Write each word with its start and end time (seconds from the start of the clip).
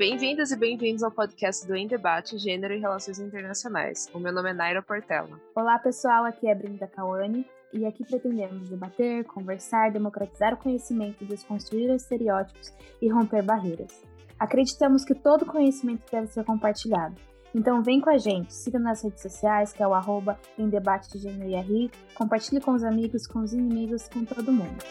Bem-vindas 0.00 0.50
e 0.50 0.56
bem-vindos 0.56 1.02
ao 1.02 1.10
podcast 1.10 1.66
do 1.66 1.76
Em 1.76 1.86
Debate 1.86 2.38
Gênero 2.38 2.72
e 2.72 2.78
Relações 2.78 3.18
Internacionais. 3.18 4.08
O 4.14 4.18
meu 4.18 4.32
nome 4.32 4.48
é 4.48 4.54
Naira 4.54 4.80
Portela. 4.80 5.38
Olá, 5.54 5.78
pessoal. 5.78 6.24
Aqui 6.24 6.48
é 6.48 6.54
Brenda 6.54 6.86
Cauane 6.86 7.46
e 7.70 7.84
aqui 7.84 8.02
pretendemos 8.02 8.70
debater, 8.70 9.24
conversar, 9.24 9.90
democratizar 9.90 10.54
o 10.54 10.56
conhecimento, 10.56 11.26
desconstruir 11.26 11.90
os 11.90 12.00
estereótipos 12.00 12.72
e 13.02 13.10
romper 13.10 13.42
barreiras. 13.42 14.02
Acreditamos 14.38 15.04
que 15.04 15.14
todo 15.14 15.44
conhecimento 15.44 16.10
deve 16.10 16.28
ser 16.28 16.44
compartilhado. 16.44 17.16
Então 17.54 17.82
vem 17.82 18.00
com 18.00 18.08
a 18.08 18.16
gente, 18.16 18.54
siga 18.54 18.78
nas 18.78 19.04
redes 19.04 19.20
sociais, 19.20 19.70
que 19.70 19.82
é 19.82 19.86
o 19.86 19.92
arroba 19.92 20.40
em 20.56 20.70
debate 20.70 21.10
de 21.10 21.18
gênero 21.18 21.70
e 21.70 21.90
compartilhe 22.14 22.62
com 22.62 22.72
os 22.72 22.84
amigos, 22.84 23.26
com 23.26 23.40
os 23.40 23.52
inimigos, 23.52 24.08
com 24.08 24.24
todo 24.24 24.50
mundo. 24.50 24.82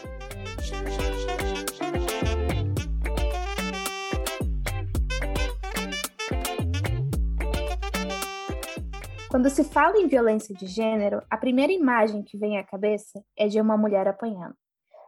Quando 9.30 9.48
se 9.48 9.62
fala 9.62 9.96
em 9.96 10.08
violência 10.08 10.52
de 10.52 10.66
gênero, 10.66 11.22
a 11.30 11.36
primeira 11.36 11.72
imagem 11.72 12.20
que 12.20 12.36
vem 12.36 12.58
à 12.58 12.64
cabeça 12.64 13.24
é 13.38 13.46
de 13.46 13.60
uma 13.60 13.76
mulher 13.76 14.08
apanhando. 14.08 14.56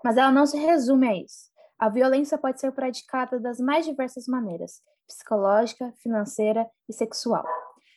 Mas 0.05 0.17
ela 0.17 0.31
não 0.31 0.47
se 0.47 0.57
resume 0.57 1.09
a 1.09 1.17
isso. 1.17 1.51
A 1.77 1.89
violência 1.89 2.39
pode 2.39 2.61
ser 2.61 2.71
praticada 2.71 3.41
das 3.41 3.59
mais 3.59 3.85
diversas 3.85 4.29
maneiras: 4.29 4.81
psicológica, 5.09 5.93
financeira 6.01 6.71
e 6.89 6.93
sexual. 6.93 7.45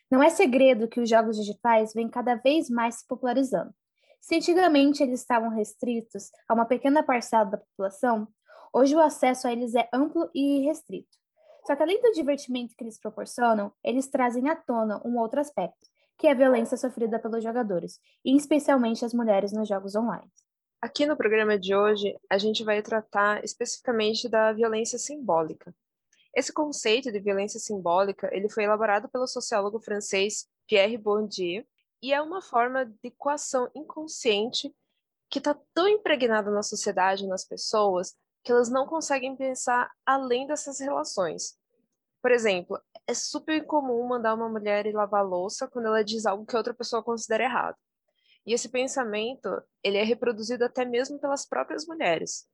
Não 0.10 0.24
é 0.24 0.32
segredo 0.32 0.88
que 0.88 1.00
os 1.00 1.08
jogos 1.08 1.38
digitais 1.38 1.94
vêm 1.94 2.10
cada 2.10 2.34
vez 2.34 2.72
mais 2.72 2.96
se 2.96 3.08
popularizando. 3.08 3.72
Se 4.20 4.36
antigamente 4.36 5.04
eles 5.04 5.20
estavam 5.20 5.50
restritos 5.50 6.32
a 6.50 6.56
uma 6.56 6.66
pequena 6.66 7.04
parcela 7.04 7.46
da 7.46 7.58
população, 7.60 8.28
hoje 8.74 8.96
o 8.96 9.00
acesso 9.00 9.48
a 9.48 9.52
eles 9.52 9.76
é 9.76 9.88
amplo 9.94 10.28
e 10.34 10.62
restrito. 10.62 11.20
Só 11.68 11.76
que 11.76 11.84
além 11.84 12.02
do 12.02 12.14
divertimento 12.14 12.76
que 12.76 12.84
eles 12.84 13.00
proporcionam, 13.00 13.72
eles 13.84 14.08
trazem 14.08 14.50
à 14.50 14.56
tona 14.56 15.00
um 15.06 15.20
outro 15.20 15.40
aspecto, 15.40 15.88
que 16.18 16.28
é 16.28 16.32
a 16.32 16.36
violência 16.36 16.78
sofrida 16.78 17.20
pelos 17.20 17.44
jogadores, 17.44 18.00
e 18.24 18.36
especialmente 18.36 19.04
as 19.04 19.14
mulheres 19.14 19.52
nos 19.52 19.68
jogos 19.68 19.96
online. 19.96 20.32
Aqui 20.82 21.06
no 21.06 21.18
programa 21.18 21.58
de 21.58 21.76
hoje, 21.76 22.16
a 22.30 22.38
gente 22.38 22.64
vai 22.64 22.82
tratar 22.82 23.44
especificamente 23.44 24.30
da 24.30 24.54
violência 24.54 25.00
simbólica. 25.00 25.74
Esse 26.34 26.54
conceito 26.54 27.12
de 27.12 27.20
violência 27.20 27.60
simbólica, 27.60 28.30
ele 28.32 28.50
foi 28.50 28.66
elaborado 28.66 29.10
pelo 29.10 29.26
sociólogo 29.26 29.80
francês 29.80 30.48
Pierre 30.68 30.98
Bourdieu 30.98 31.66
e 32.02 32.14
é 32.14 32.22
uma 32.22 32.42
forma 32.42 32.86
de 32.86 33.10
coação 33.12 33.70
inconsciente 33.74 34.74
que 35.30 35.40
está 35.40 35.58
tão 35.74 35.88
impregnada 35.88 36.52
na 36.52 36.62
sociedade, 36.62 37.26
nas 37.26 37.44
pessoas, 37.46 38.16
que 38.44 38.52
elas 38.52 38.70
não 38.70 38.86
conseguem 38.86 39.36
pensar 39.36 39.90
além 40.06 40.46
dessas 40.46 40.80
relações. 40.80 41.58
Por 42.26 42.32
exemplo, 42.32 42.82
é 43.06 43.14
super 43.14 43.64
comum 43.68 44.08
mandar 44.08 44.34
uma 44.34 44.50
mulher 44.50 44.88
ir 44.88 44.94
lavar 44.94 45.24
louça 45.24 45.68
quando 45.68 45.86
ela 45.86 46.04
diz 46.04 46.26
algo 46.26 46.44
que 46.44 46.58
outra 46.58 46.74
pessoa 46.74 47.04
considera 47.04 47.44
errado. 47.44 47.78
E 48.44 48.52
esse 48.52 48.68
pensamento, 48.68 49.48
ele 49.84 49.98
é 50.00 50.04
reproduzido 50.04 50.66
até 50.66 50.84
mesmo 50.84 51.20
pelas 51.20 51.46
próprias 51.46 51.86
mulheres. 51.86 52.48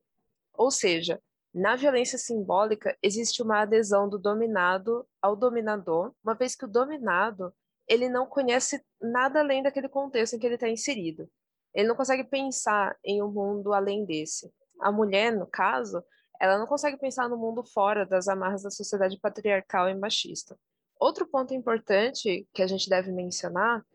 Ou 0.55 0.69
seja, 0.69 1.21
na 1.53 1.77
violência 1.77 2.17
simbólica 2.17 2.97
existe 3.01 3.41
uma 3.41 3.61
adesão 3.61 4.09
do 4.09 4.19
dominado 4.19 5.07
ao 5.21 5.37
dominador, 5.37 6.13
uma 6.21 6.35
vez 6.35 6.53
que 6.53 6.65
o 6.65 6.67
dominado, 6.67 7.53
ele 7.87 8.09
não 8.09 8.25
conhece 8.25 8.83
nada 9.01 9.39
além 9.39 9.63
daquele 9.63 9.87
contexto 9.87 10.33
em 10.33 10.39
que 10.39 10.45
ele 10.47 10.55
está 10.55 10.67
inserido. 10.67 11.29
Ele 11.73 11.87
não 11.87 11.95
consegue 11.95 12.25
pensar 12.25 12.93
em 13.05 13.23
um 13.23 13.31
mundo 13.31 13.73
além 13.73 14.03
desse. 14.03 14.51
A 14.81 14.91
mulher, 14.91 15.31
no 15.31 15.47
caso, 15.47 16.03
ela 16.41 16.57
não 16.57 16.65
consegue 16.65 16.97
pensar 16.97 17.29
no 17.29 17.37
mundo 17.37 17.63
fora 17.63 18.03
das 18.03 18.27
amarras 18.27 18.63
da 18.63 18.71
sociedade 18.71 19.19
patriarcal 19.19 19.87
e 19.87 19.93
machista. 19.93 20.57
Outro 20.99 21.27
ponto 21.27 21.53
importante 21.53 22.47
que 22.51 22.63
a 22.63 22.67
gente 22.67 22.89
deve 22.89 23.11
mencionar 23.11 23.85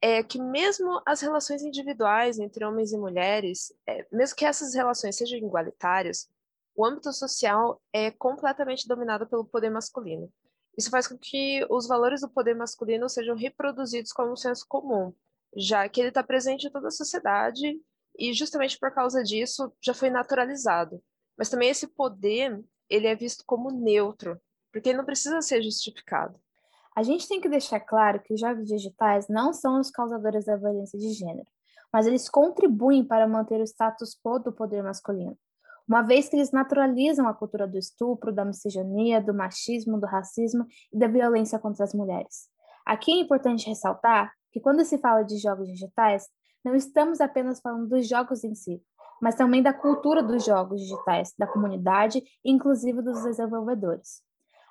é 0.00 0.22
que 0.22 0.40
mesmo 0.40 1.02
as 1.04 1.20
relações 1.20 1.60
individuais 1.62 2.38
entre 2.38 2.64
homens 2.64 2.92
e 2.92 2.96
mulheres, 2.96 3.72
é, 3.84 4.06
mesmo 4.12 4.36
que 4.36 4.44
essas 4.44 4.74
relações 4.74 5.16
sejam 5.16 5.38
igualitárias, 5.38 6.28
o 6.76 6.86
âmbito 6.86 7.12
social 7.12 7.82
é 7.92 8.12
completamente 8.12 8.86
dominado 8.86 9.26
pelo 9.26 9.44
poder 9.44 9.68
masculino. 9.68 10.32
Isso 10.76 10.90
faz 10.90 11.08
com 11.08 11.18
que 11.18 11.66
os 11.68 11.88
valores 11.88 12.20
do 12.20 12.30
poder 12.30 12.54
masculino 12.54 13.08
sejam 13.08 13.34
reproduzidos 13.34 14.12
como 14.12 14.34
um 14.34 14.36
senso 14.36 14.64
comum, 14.68 15.12
já 15.56 15.88
que 15.88 16.00
ele 16.00 16.10
está 16.10 16.22
presente 16.22 16.68
em 16.68 16.70
toda 16.70 16.86
a 16.86 16.92
sociedade 16.92 17.76
e 18.16 18.32
justamente 18.32 18.78
por 18.78 18.94
causa 18.94 19.20
disso 19.24 19.72
já 19.82 19.92
foi 19.92 20.10
naturalizado. 20.10 21.02
Mas 21.38 21.48
também 21.48 21.70
esse 21.70 21.86
poder, 21.86 22.60
ele 22.90 23.06
é 23.06 23.14
visto 23.14 23.44
como 23.46 23.70
neutro, 23.70 24.40
porque 24.72 24.88
ele 24.88 24.98
não 24.98 25.04
precisa 25.04 25.40
ser 25.40 25.62
justificado. 25.62 26.38
A 26.96 27.02
gente 27.04 27.28
tem 27.28 27.40
que 27.40 27.48
deixar 27.48 27.78
claro 27.78 28.20
que 28.20 28.34
os 28.34 28.40
jogos 28.40 28.66
digitais 28.66 29.28
não 29.28 29.52
são 29.52 29.78
os 29.78 29.88
causadores 29.88 30.44
da 30.44 30.56
violência 30.56 30.98
de 30.98 31.12
gênero, 31.12 31.46
mas 31.92 32.08
eles 32.08 32.28
contribuem 32.28 33.04
para 33.04 33.28
manter 33.28 33.60
o 33.60 33.64
status 33.64 34.18
quo 34.20 34.40
do 34.40 34.52
poder 34.52 34.82
masculino, 34.82 35.38
uma 35.86 36.02
vez 36.02 36.28
que 36.28 36.34
eles 36.34 36.50
naturalizam 36.50 37.28
a 37.28 37.34
cultura 37.34 37.68
do 37.68 37.78
estupro, 37.78 38.32
da 38.32 38.44
misoginia, 38.44 39.22
do 39.22 39.32
machismo, 39.32 39.98
do 39.98 40.06
racismo 40.06 40.66
e 40.92 40.98
da 40.98 41.06
violência 41.06 41.58
contra 41.58 41.84
as 41.84 41.94
mulheres. 41.94 42.48
Aqui 42.84 43.12
é 43.12 43.20
importante 43.20 43.68
ressaltar 43.68 44.32
que 44.50 44.60
quando 44.60 44.84
se 44.84 44.98
fala 44.98 45.22
de 45.22 45.38
jogos 45.38 45.68
digitais, 45.68 46.28
não 46.64 46.74
estamos 46.74 47.20
apenas 47.20 47.60
falando 47.60 47.88
dos 47.88 48.08
jogos 48.08 48.42
em 48.44 48.54
si, 48.54 48.82
mas 49.20 49.34
também 49.34 49.62
da 49.62 49.72
cultura 49.72 50.22
dos 50.22 50.44
jogos 50.44 50.80
digitais, 50.80 51.34
da 51.38 51.46
comunidade 51.46 52.22
inclusive 52.44 53.02
dos 53.02 53.22
desenvolvedores. 53.22 54.22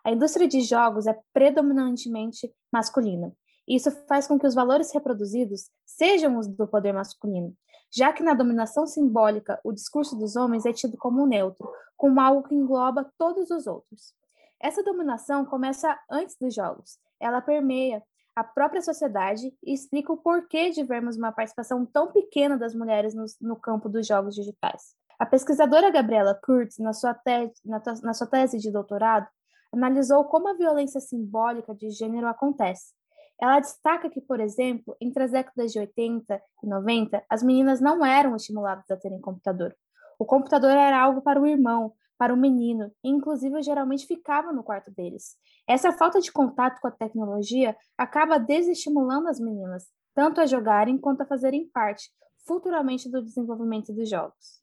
A 0.04 0.12
indústria 0.12 0.48
de 0.48 0.62
jogos 0.62 1.06
é 1.06 1.20
predominantemente 1.34 2.50
masculina. 2.72 3.34
E 3.68 3.76
isso 3.76 3.92
faz 4.08 4.26
com 4.26 4.40
que 4.40 4.48
os 4.48 4.56
valores 4.56 4.94
reproduzidos 4.94 5.70
sejam 5.86 6.38
os 6.38 6.48
do 6.48 6.66
poder 6.66 6.94
masculino, 6.94 7.54
já 7.94 8.14
que 8.14 8.24
na 8.24 8.34
dominação 8.34 8.88
simbólica 8.88 9.60
o 9.64 9.74
discurso 9.74 10.16
dos 10.16 10.38
homens 10.38 10.66
é 10.66 10.72
tido 10.72 10.96
como 10.98 11.28
neutro, 11.28 11.70
como 11.98 12.22
algo 12.22 12.48
que 12.48 12.56
engloba 12.56 13.12
todos 13.18 13.52
os 13.52 13.68
outros. 13.68 14.14
Essa 14.60 14.82
dominação 14.82 15.46
começa 15.46 16.00
antes 16.10 16.38
dos 16.40 16.56
jogos. 16.56 16.98
Ela 17.20 17.42
permeia 17.42 18.02
a 18.38 18.44
própria 18.44 18.84
sociedade 18.84 19.52
e 19.64 19.74
explica 19.74 20.14
o 20.14 20.18
porquê 20.18 20.70
de 20.70 20.84
vermos 20.84 21.18
uma 21.18 21.32
participação 21.32 21.84
tão 21.84 22.12
pequena 22.12 22.56
das 22.56 22.76
mulheres 22.76 23.16
no, 23.16 23.26
no 23.42 23.56
campo 23.56 23.90
dos 23.90 24.06
jogos 24.06 24.36
digitais. 24.36 24.94
A 25.18 25.26
pesquisadora 25.26 25.90
Gabriela 25.90 26.40
Kurtz, 26.46 26.78
na 26.78 26.94
sua, 26.94 27.20
na, 27.66 27.82
na 28.04 28.14
sua 28.14 28.28
tese 28.28 28.60
de 28.60 28.72
doutorado, 28.72 29.28
analisou 29.74 30.24
como 30.26 30.50
a 30.50 30.54
violência 30.54 31.02
simbólica 31.02 31.74
de 31.74 31.90
gênero 31.90 32.28
acontece. 32.28 32.94
Ela 33.42 33.60
destaca 33.60 34.08
que, 34.08 34.22
por 34.22 34.40
exemplo, 34.40 34.96
entre 35.02 35.24
as 35.24 35.32
décadas 35.32 35.72
de 35.72 35.80
80 35.80 36.40
e 36.64 36.68
90, 36.68 37.24
as 37.28 37.42
meninas 37.42 37.82
não 37.82 38.06
eram 38.06 38.36
estimuladas 38.36 38.86
a 38.92 38.98
terem 38.98 39.20
computador. 39.20 39.76
O 40.20 40.26
computador 40.26 40.78
era 40.78 41.02
algo 41.02 41.24
para 41.24 41.42
o 41.42 41.48
irmão, 41.48 41.92
para 42.18 42.34
o 42.34 42.38
menino, 42.38 42.92
e 43.04 43.10
inclusive 43.10 43.62
geralmente 43.62 44.08
ficava 44.08 44.52
no 44.52 44.64
quarto 44.64 44.92
deles. 44.92 45.38
Essa 45.68 45.92
falta 45.92 46.20
de 46.20 46.32
contato 46.32 46.80
com 46.82 46.88
a 46.88 46.92
tecnologia 46.92 47.76
acaba 47.98 48.40
desestimulando 48.40 49.28
as 49.28 49.40
meninas, 49.40 49.88
tanto 50.14 50.42
a 50.42 50.46
jogarem 50.46 50.98
quanto 50.98 51.22
a 51.22 51.26
fazerem 51.26 51.68
parte, 51.68 52.12
futuramente, 52.46 53.10
do 53.10 53.22
desenvolvimento 53.22 53.94
dos 53.94 54.10
jogos. 54.10 54.62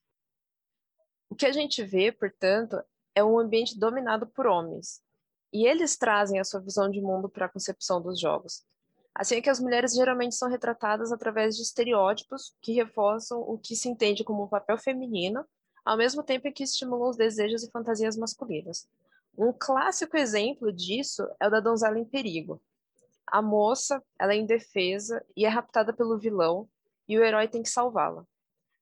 O 1.31 1.35
que 1.35 1.47
a 1.47 1.53
gente 1.53 1.83
vê, 1.83 2.11
portanto, 2.11 2.83
é 3.15 3.23
um 3.23 3.39
ambiente 3.39 3.79
dominado 3.79 4.27
por 4.27 4.47
homens, 4.47 5.01
e 5.53 5.67
eles 5.67 5.97
trazem 5.97 6.41
a 6.41 6.45
sua 6.45 6.61
visão 6.61 6.91
de 6.91 7.01
mundo 7.01 7.29
para 7.29 7.47
a 7.47 7.49
concepção 7.49 8.01
dos 8.03 8.19
jogos. 8.19 8.65
Assim 9.15 9.37
é 9.37 9.41
que 9.41 9.51
as 9.51 9.61
mulheres 9.61 9.95
geralmente 9.95 10.35
são 10.35 10.51
retratadas 10.51 11.13
através 11.13 11.55
de 11.55 11.63
estereótipos 11.63 12.53
que 12.61 12.73
reforçam 12.73 13.41
o 13.41 13.57
que 13.57 13.77
se 13.77 13.89
entende 13.89 14.25
como 14.25 14.43
um 14.43 14.49
papel 14.49 14.77
feminino 14.77 15.47
ao 15.85 15.97
mesmo 15.97 16.23
tempo 16.23 16.51
que 16.53 16.63
estimulam 16.63 17.11
os 17.11 17.17
desejos 17.17 17.63
e 17.63 17.71
fantasias 17.71 18.17
masculinas. 18.17 18.89
Um 19.37 19.53
clássico 19.53 20.17
exemplo 20.17 20.73
disso 20.73 21.27
é 21.41 21.47
o 21.47 21.51
da 21.51 21.61
donzela 21.61 21.99
em 21.99 22.05
perigo. 22.05 22.61
A 23.27 23.43
moça, 23.43 24.03
ela 24.19 24.33
é 24.33 24.37
indefesa 24.37 25.25
e 25.37 25.45
é 25.45 25.49
raptada 25.49 25.93
pelo 25.93 26.19
vilão, 26.19 26.69
e 27.09 27.19
o 27.19 27.25
herói 27.25 27.49
tem 27.49 27.63
que 27.63 27.69
salvá-la. 27.69 28.25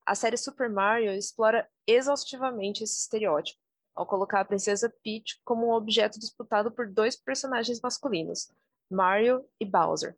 A 0.05 0.15
série 0.15 0.37
Super 0.37 0.69
Mario 0.69 1.13
explora 1.13 1.69
exaustivamente 1.87 2.85
esse 2.85 3.01
estereótipo, 3.01 3.61
ao 3.95 4.07
colocar 4.07 4.41
a 4.41 4.45
princesa 4.45 4.93
Peach 5.03 5.41
como 5.45 5.67
um 5.67 5.73
objeto 5.73 6.19
disputado 6.19 6.71
por 6.71 6.89
dois 6.89 7.17
personagens 7.17 7.81
masculinos, 7.81 8.51
Mario 8.91 9.45
e 9.61 9.65
Bowser. 9.65 10.17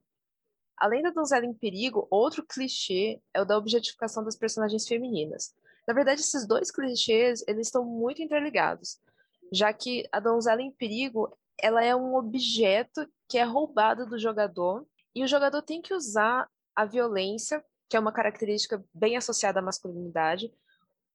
Além 0.76 1.02
da 1.02 1.10
donzela 1.10 1.46
em 1.46 1.54
perigo, 1.54 2.06
outro 2.10 2.44
clichê 2.44 3.20
é 3.32 3.40
o 3.40 3.44
da 3.44 3.56
objetificação 3.56 4.24
das 4.24 4.36
personagens 4.36 4.86
femininas. 4.86 5.54
Na 5.86 5.94
verdade, 5.94 6.20
esses 6.20 6.46
dois 6.46 6.70
clichês, 6.70 7.44
eles 7.46 7.66
estão 7.66 7.84
muito 7.84 8.22
interligados, 8.22 8.98
já 9.52 9.72
que 9.72 10.08
a 10.10 10.18
donzela 10.18 10.62
em 10.62 10.70
perigo, 10.70 11.36
ela 11.60 11.84
é 11.84 11.94
um 11.94 12.16
objeto 12.16 13.06
que 13.28 13.38
é 13.38 13.44
roubado 13.44 14.06
do 14.06 14.18
jogador 14.18 14.86
e 15.14 15.22
o 15.22 15.28
jogador 15.28 15.62
tem 15.62 15.80
que 15.80 15.94
usar 15.94 16.48
a 16.74 16.84
violência, 16.84 17.64
que 17.88 17.96
é 17.96 18.00
uma 18.00 18.12
característica 18.12 18.84
bem 18.92 19.16
associada 19.16 19.60
à 19.60 19.62
masculinidade, 19.62 20.52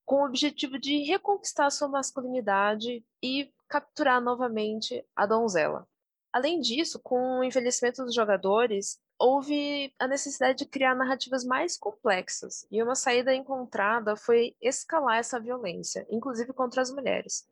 com 0.06 0.22
o 0.22 0.26
objetivo 0.26 0.80
de 0.80 1.04
reconquistar 1.04 1.70
sua 1.70 1.88
masculinidade 1.88 3.06
e 3.22 3.52
capturar 3.68 4.22
novamente 4.22 5.06
a 5.16 5.26
donzela. 5.26 5.88
Além 6.32 6.60
disso, 6.60 7.00
com 7.00 7.40
o 7.40 7.44
envelhecimento 7.44 8.04
dos 8.04 8.16
jogadores, 8.16 9.00
houve 9.20 9.94
a 10.00 10.08
necessidade 10.08 10.60
de 10.60 10.66
criar 10.66 10.96
narrativas 10.96 11.44
mais 11.44 11.78
complexas, 11.78 12.66
e 12.72 12.82
uma 12.82 12.96
saída 12.96 13.36
encontrada 13.36 14.16
foi 14.16 14.56
escalar 14.62 15.18
essa 15.18 15.40
violência, 15.40 16.08
inclusive 16.10 16.54
contra 16.54 16.82
as 16.82 16.90
mulheres, 16.90 17.46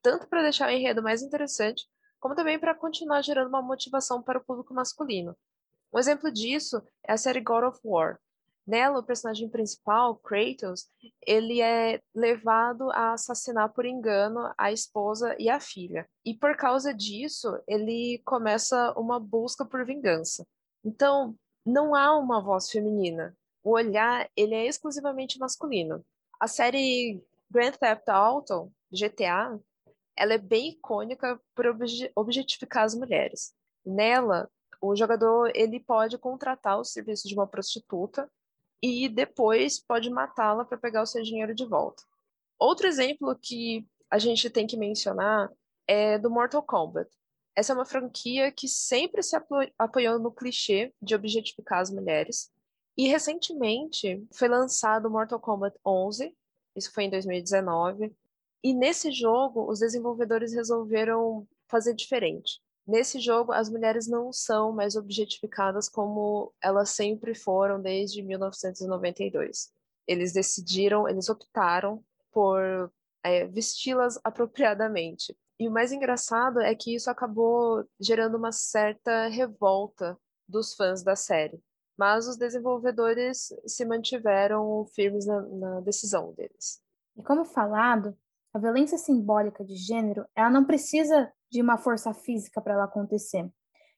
tanto 0.00 0.28
para 0.28 0.42
deixar 0.42 0.68
o 0.68 0.72
enredo 0.72 1.02
mais 1.02 1.20
interessante, 1.20 1.88
como 2.20 2.36
também 2.36 2.58
para 2.58 2.74
continuar 2.74 3.22
gerando 3.22 3.48
uma 3.48 3.60
motivação 3.60 4.22
para 4.22 4.38
o 4.38 4.44
público 4.44 4.72
masculino. 4.72 5.36
Um 5.92 5.98
exemplo 5.98 6.30
disso 6.30 6.80
é 7.04 7.12
a 7.12 7.16
série 7.16 7.40
God 7.40 7.64
of 7.64 7.80
War. 7.84 8.20
Nela, 8.66 8.98
o 8.98 9.02
personagem 9.02 9.48
principal, 9.48 10.14
Kratos, 10.16 10.90
ele 11.26 11.62
é 11.62 12.02
levado 12.14 12.90
a 12.90 13.14
assassinar 13.14 13.72
por 13.72 13.86
engano 13.86 14.52
a 14.58 14.70
esposa 14.70 15.34
e 15.38 15.48
a 15.48 15.58
filha. 15.58 16.06
E 16.22 16.34
por 16.34 16.54
causa 16.54 16.92
disso, 16.92 17.58
ele 17.66 18.20
começa 18.26 18.92
uma 18.92 19.18
busca 19.18 19.64
por 19.64 19.86
vingança. 19.86 20.46
Então, 20.84 21.34
não 21.64 21.94
há 21.94 22.16
uma 22.16 22.40
voz 22.40 22.70
feminina. 22.70 23.36
O 23.62 23.70
olhar, 23.70 24.28
ele 24.36 24.54
é 24.54 24.66
exclusivamente 24.66 25.38
masculino. 25.38 26.04
A 26.40 26.46
série 26.46 27.22
Grand 27.50 27.72
Theft 27.72 28.08
Auto, 28.08 28.72
GTA, 28.90 29.58
ela 30.16 30.34
é 30.34 30.38
bem 30.38 30.70
icônica 30.70 31.40
por 31.54 31.66
objetificar 32.16 32.84
as 32.84 32.94
mulheres. 32.94 33.54
Nela, 33.84 34.50
o 34.80 34.94
jogador 34.94 35.50
ele 35.54 35.80
pode 35.80 36.16
contratar 36.18 36.78
o 36.78 36.84
serviço 36.84 37.28
de 37.28 37.34
uma 37.34 37.46
prostituta 37.46 38.30
e 38.82 39.08
depois 39.08 39.80
pode 39.80 40.08
matá-la 40.10 40.64
para 40.64 40.78
pegar 40.78 41.02
o 41.02 41.06
seu 41.06 41.22
dinheiro 41.22 41.54
de 41.54 41.64
volta. 41.64 42.02
Outro 42.58 42.86
exemplo 42.86 43.36
que 43.40 43.86
a 44.10 44.18
gente 44.18 44.48
tem 44.50 44.66
que 44.66 44.76
mencionar 44.76 45.50
é 45.86 46.18
do 46.18 46.30
Mortal 46.30 46.62
Kombat. 46.62 47.08
Essa 47.58 47.72
é 47.72 47.74
uma 47.74 47.84
franquia 47.84 48.52
que 48.52 48.68
sempre 48.68 49.20
se 49.20 49.36
apoiou 49.76 50.20
no 50.20 50.30
clichê 50.30 50.94
de 51.02 51.16
objetificar 51.16 51.80
as 51.80 51.90
mulheres. 51.90 52.52
E 52.96 53.08
recentemente 53.08 54.24
foi 54.32 54.46
lançado 54.46 55.10
Mortal 55.10 55.40
Kombat 55.40 55.76
11, 55.84 56.32
isso 56.76 56.92
foi 56.92 57.04
em 57.04 57.10
2019. 57.10 58.14
E 58.62 58.72
nesse 58.72 59.10
jogo, 59.10 59.68
os 59.68 59.80
desenvolvedores 59.80 60.52
resolveram 60.52 61.48
fazer 61.66 61.94
diferente. 61.94 62.60
Nesse 62.86 63.18
jogo, 63.18 63.50
as 63.50 63.68
mulheres 63.68 64.06
não 64.06 64.32
são 64.32 64.70
mais 64.70 64.94
objetificadas 64.94 65.88
como 65.88 66.54
elas 66.62 66.90
sempre 66.90 67.34
foram 67.34 67.82
desde 67.82 68.22
1992. 68.22 69.72
Eles 70.06 70.32
decidiram, 70.32 71.08
eles 71.08 71.28
optaram 71.28 72.04
por 72.30 72.88
é, 73.24 73.48
vesti-las 73.48 74.16
apropriadamente. 74.22 75.36
E 75.58 75.68
o 75.68 75.72
mais 75.72 75.90
engraçado 75.90 76.60
é 76.60 76.74
que 76.74 76.94
isso 76.94 77.10
acabou 77.10 77.84
gerando 77.98 78.36
uma 78.36 78.52
certa 78.52 79.26
revolta 79.28 80.16
dos 80.48 80.74
fãs 80.74 81.02
da 81.02 81.16
série. 81.16 81.60
Mas 81.96 82.28
os 82.28 82.36
desenvolvedores 82.36 83.52
se 83.66 83.84
mantiveram 83.84 84.86
firmes 84.94 85.26
na, 85.26 85.42
na 85.42 85.80
decisão 85.80 86.32
deles. 86.32 86.80
E 87.16 87.22
como 87.24 87.44
falado, 87.44 88.16
a 88.54 88.58
violência 88.58 88.96
simbólica 88.96 89.64
de 89.64 89.74
gênero, 89.74 90.24
ela 90.34 90.48
não 90.48 90.64
precisa 90.64 91.32
de 91.50 91.60
uma 91.60 91.76
força 91.76 92.14
física 92.14 92.60
para 92.60 92.74
ela 92.74 92.84
acontecer. 92.84 93.50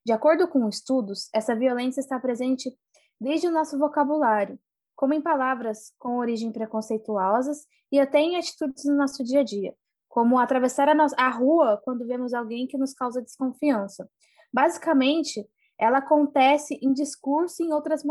De 0.05 0.13
acordo 0.13 0.49
com 0.49 0.67
estudos, 0.67 1.29
essa 1.35 1.55
violência 1.55 2.01
está 2.01 2.19
presente 2.19 2.75
desde 3.21 3.47
o 3.47 3.51
nosso 3.51 3.79
vocabulário, 3.79 4.59
como 4.97 5.13
em 5.13 5.21
palavras 5.21 5.93
com 5.99 6.17
origem 6.17 6.51
preconceituosas 6.51 7.67
e 7.93 8.01
até 8.01 8.19
em 8.19 8.37
atitudes 8.37 8.85
no 8.87 8.97
nosso 8.97 9.23
dia 9.23 9.41
a 9.41 9.45
dia, 9.45 9.75
como 10.11 10.41
atravessar 10.41 10.89
a, 10.89 11.07
a 11.17 11.29
rua 11.31 11.81
quando 11.85 12.05
vemos 12.05 12.35
alguém 12.35 12.67
que 12.67 12.77
nos 12.77 12.93
causa 12.93 13.23
desconfiança. 13.23 14.11
Basicamente, 14.53 15.49
ela 15.79 15.99
acontece 15.99 16.79
em 16.83 16.93
discurso 16.93 17.63
e 17.63 17.67
em 17.67 17.73
outras 17.73 18.03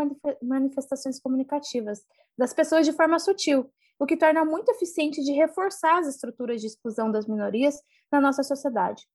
manifestações 0.41 1.19
comunicativas 1.19 1.99
das 2.37 2.53
pessoas 2.53 2.85
de 2.85 2.93
forma 2.93 3.19
sutil, 3.19 3.69
o 3.99 4.05
que 4.05 4.15
torna 4.15 4.45
muito 4.45 4.71
eficiente 4.71 5.21
de 5.21 5.33
reforçar 5.33 5.99
as 5.99 6.07
estruturas 6.07 6.61
de 6.61 6.67
exclusão 6.67 7.11
das 7.11 7.27
minorias 7.27 7.75
na 8.09 8.21
nossa 8.21 8.43
sociedade. 8.43 9.05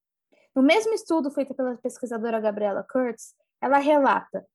No 0.55 0.61
mesmo 0.61 0.93
estudo 0.93 1.31
feito 1.31 1.55
pela 1.55 1.75
pesquisadora 1.77 2.39
Gabriela 2.39 2.85
Kurtz, 2.89 3.33
ela 3.59 3.79
relata: 3.79 4.45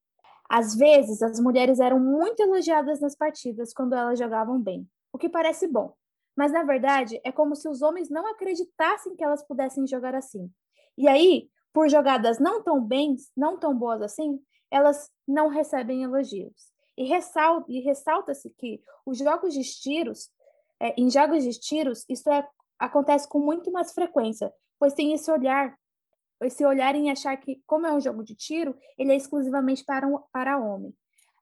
às 0.48 0.76
vezes 0.76 1.20
as 1.20 1.40
mulheres 1.40 1.80
eram 1.80 1.98
muito 1.98 2.40
elogiadas 2.40 3.00
nas 3.00 3.16
partidas 3.16 3.74
quando 3.74 3.94
elas 3.94 4.20
jogavam 4.20 4.62
bem, 4.62 4.88
o 5.12 5.18
que 5.18 5.28
parece 5.28 5.66
bom, 5.66 5.94
mas 6.36 6.52
na 6.52 6.62
verdade 6.62 7.20
é 7.24 7.32
como 7.32 7.54
se 7.54 7.68
os 7.68 7.82
homens 7.82 8.08
não 8.08 8.26
acreditassem 8.26 9.14
que 9.16 9.24
elas 9.24 9.42
pudessem 9.42 9.86
jogar 9.86 10.14
assim. 10.14 10.50
E 10.96 11.08
aí, 11.08 11.48
por 11.72 11.88
jogadas 11.88 12.38
não 12.38 12.62
tão 12.62 12.84
bem, 12.84 13.16
não 13.36 13.58
tão 13.58 13.76
boas 13.76 14.02
assim, 14.02 14.40
elas 14.70 15.10
não 15.26 15.48
recebem 15.48 16.02
elogios. 16.02 16.70
E, 16.96 17.04
ressalta, 17.04 17.66
e 17.70 17.80
ressalta-se 17.80 18.50
que 18.50 18.82
os 19.06 19.18
jogos 19.18 19.54
de 19.54 19.62
tiros, 19.62 20.30
é, 20.78 20.94
em 21.00 21.10
jogos 21.10 21.44
de 21.44 21.58
tiros, 21.58 22.04
isso 22.08 22.28
é, 22.30 22.46
acontece 22.78 23.28
com 23.28 23.38
muito 23.38 23.70
mais 23.72 23.92
frequência, 23.92 24.52
pois 24.78 24.92
tem 24.92 25.12
esse 25.12 25.30
olhar 25.30 25.78
esse 26.42 26.64
olhar 26.64 26.94
em 26.94 27.10
achar 27.10 27.36
que, 27.36 27.62
como 27.66 27.86
é 27.86 27.92
um 27.92 28.00
jogo 28.00 28.24
de 28.24 28.34
tiro, 28.34 28.74
ele 28.96 29.12
é 29.12 29.16
exclusivamente 29.16 29.84
para, 29.84 30.06
um, 30.06 30.18
para 30.32 30.58
homem. 30.58 30.94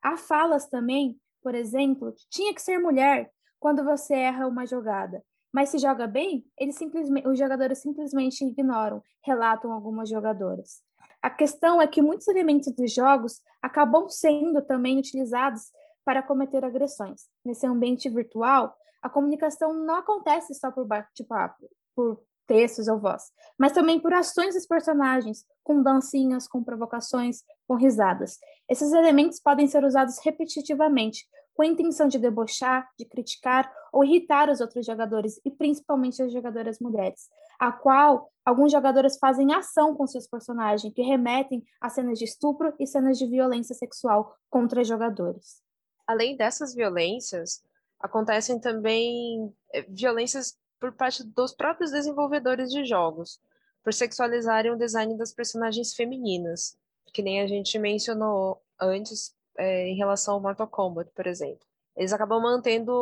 Há 0.03 0.17
falas 0.17 0.67
também, 0.67 1.17
por 1.43 1.55
exemplo, 1.55 2.13
tinha 2.29 2.53
que 2.53 2.61
ser 2.61 2.79
mulher 2.79 3.31
quando 3.59 3.85
você 3.85 4.15
erra 4.15 4.47
uma 4.47 4.67
jogada. 4.67 5.23
Mas 5.53 5.71
se 5.71 5.79
joga 5.79 6.07
bem, 6.07 6.45
eles 6.59 6.77
simplesmente, 6.77 7.27
os 7.27 7.39
jogadores 7.39 7.79
simplesmente 7.79 8.45
ignoram, 8.45 9.03
relatam 9.25 9.73
algumas 9.73 10.09
jogadoras. 10.09 10.83
A 11.23 11.31
questão 11.31 11.81
é 11.81 11.87
que 11.87 12.03
muitos 12.03 12.29
elementos 12.29 12.73
dos 12.75 12.93
jogos 12.93 13.41
acabam 13.61 14.09
sendo 14.09 14.63
também 14.63 14.99
utilizados 14.99 15.73
para 16.05 16.23
cometer 16.23 16.65
agressões. 16.65 17.23
Nesse 17.45 17.67
ambiente 17.67 18.09
virtual, 18.09 18.75
a 19.03 19.09
comunicação 19.09 19.73
não 19.75 19.97
acontece 19.97 20.55
só 20.55 20.71
por 20.71 20.87
bate-papo, 20.87 21.69
por 21.95 22.23
textos 22.47 22.89
ou 22.89 22.99
voz, 22.99 23.25
mas 23.59 23.73
também 23.73 24.01
por 24.01 24.13
ações 24.15 24.55
dos 24.55 24.67
personagens, 24.67 25.45
com 25.63 25.83
dancinhas, 25.83 26.49
com 26.49 26.65
provocações, 26.65 27.43
com 27.67 27.75
risadas. 27.75 28.39
Esses 28.69 28.93
elementos 28.93 29.39
podem 29.39 29.69
ser 29.69 29.85
usados 29.85 30.19
repetitivamente, 30.25 31.29
com 31.59 31.63
a 31.63 31.67
intenção 31.67 32.07
de 32.07 32.21
debochar, 32.21 32.89
de 32.97 33.05
criticar 33.05 33.69
ou 33.93 34.05
irritar 34.05 34.49
os 34.49 34.61
outros 34.61 34.87
jogadores, 34.87 35.41
e 35.45 35.51
principalmente 35.51 36.23
as 36.23 36.33
jogadoras 36.33 36.79
mulheres, 36.79 37.29
a 37.59 37.73
qual 37.73 38.31
alguns 38.45 38.71
jogadores 38.71 39.19
fazem 39.19 39.53
ação 39.53 39.93
com 39.97 40.07
seus 40.07 40.25
personagens, 40.29 40.95
que 40.95 41.03
remetem 41.03 41.65
a 41.81 41.89
cenas 41.89 42.17
de 42.17 42.27
estupro 42.27 42.73
e 42.79 42.87
cenas 42.87 43.19
de 43.19 43.27
violência 43.27 43.75
sexual 43.75 44.37
contra 44.49 44.85
jogadores. 44.85 45.61
Além 46.07 46.37
dessas 46.37 46.77
violências, 46.77 47.61
acontecem 47.99 48.61
também 48.61 49.53
eh, 49.75 49.85
violências 49.89 50.57
por 50.79 50.93
parte 50.93 51.25
dos 51.25 51.53
próprios 51.53 51.91
desenvolvedores 51.91 52.71
de 52.71 52.85
jogos, 52.85 53.41
por 53.83 53.93
sexualizarem 53.93 54.71
o 54.71 54.79
design 54.79 55.19
das 55.19 55.33
personagens 55.33 55.93
femininas, 55.93 56.79
que 57.13 57.21
nem 57.21 57.41
a 57.41 57.49
gente 57.49 57.77
mencionou 57.81 58.63
antes 58.81 59.37
é, 59.59 59.89
em 59.89 59.97
relação 59.97 60.35
ao 60.35 60.41
Mortal 60.41 60.69
Kombat, 60.69 61.11
por 61.15 61.27
exemplo. 61.27 61.67
Eles 61.97 62.13
acabam 62.13 62.41
mantendo 62.41 62.93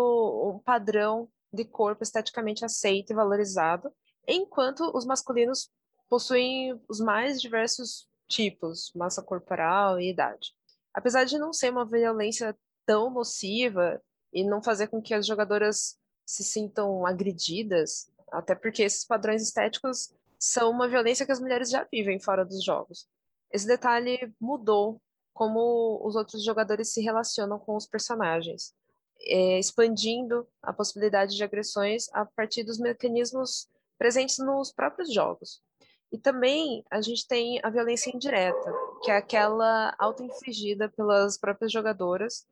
um 0.49 0.59
padrão 0.59 1.29
de 1.53 1.65
corpo 1.65 2.03
esteticamente 2.03 2.65
aceito 2.65 3.13
e 3.13 3.15
valorizado, 3.15 3.93
enquanto 4.27 4.91
os 4.97 5.05
masculinos 5.05 5.71
possuem 6.09 6.81
os 6.89 6.99
mais 6.99 7.41
diversos 7.41 8.09
tipos, 8.27 8.91
massa 8.95 9.23
corporal 9.23 10.01
e 10.01 10.11
idade. 10.11 10.53
Apesar 10.93 11.25
de 11.25 11.39
não 11.39 11.53
ser 11.53 11.71
uma 11.71 11.85
violência 11.85 12.57
tão 12.85 13.11
nociva 13.11 14.01
e 14.33 14.43
não 14.45 14.63
fazer 14.63 14.89
com 14.89 15.03
que 15.03 15.15
as 15.15 15.27
jogadoras 15.27 15.99
se 16.25 16.43
sintam 16.43 17.07
agredidas, 17.07 18.11
até 18.33 18.55
porque 18.55 18.83
esses 18.83 19.05
padrões 19.05 19.43
estéticos 19.43 20.13
são 20.39 20.71
uma 20.71 20.89
violência 20.89 21.25
que 21.25 21.33
as 21.33 21.41
mulheres 21.41 21.71
já 21.71 21.87
vivem 21.91 22.19
fora 22.19 22.45
dos 22.45 22.65
jogos. 22.65 23.07
Esse 23.53 23.67
detalhe 23.67 24.35
mudou 24.41 25.01
como 25.37 26.01
os 26.03 26.17
outros 26.17 26.43
jogadores 26.43 26.95
se 26.95 27.03
relacionam 27.03 27.59
com 27.59 27.77
os 27.77 27.87
personagens, 27.87 28.75
é, 29.21 29.59
expandindo 29.59 30.49
a 30.63 30.73
possibilidade 30.73 31.37
de 31.37 31.45
agressões 31.45 32.09
a 32.15 32.25
partir 32.25 32.65
dos 32.65 32.79
mecanismos 32.79 33.69
presentes 33.99 34.39
nos 34.39 34.73
próprios 34.73 35.13
jogos. 35.13 35.63
E 36.11 36.17
também 36.17 36.83
a 36.91 37.03
gente 37.03 37.29
tem 37.29 37.61
a 37.63 37.69
violência 37.69 38.11
indireta, 38.17 38.73
que 39.03 39.11
é 39.11 39.17
aquela 39.19 39.95
auto-infligida 39.99 40.89
pelas 40.89 41.37
próprias 41.37 41.71
jogadoras 41.71 42.47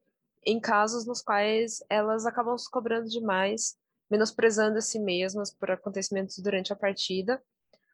em 0.44 0.60
casos 0.60 1.06
nos 1.06 1.22
quais 1.22 1.82
elas 1.88 2.26
acabam 2.26 2.58
se 2.58 2.70
cobrando 2.70 3.08
demais, 3.08 3.78
menosprezando 4.10 4.76
a 4.76 4.82
si 4.82 4.98
mesmas 4.98 5.50
por 5.50 5.70
acontecimentos 5.70 6.38
durante 6.38 6.70
a 6.70 6.76
partida, 6.76 7.42